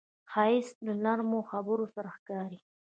[0.31, 2.59] ښایست له نرمو خبرو سره ښکاري